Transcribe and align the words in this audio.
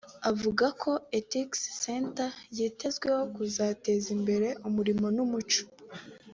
Avuga 0.31 0.65
ko 0.81 0.91
Ethics 1.19 1.59
Center 1.83 2.29
yitezweho 2.57 3.23
kuzateza 3.35 4.07
imbere 4.17 4.47
umurimo 4.67 5.05
n’umuco 5.15 5.63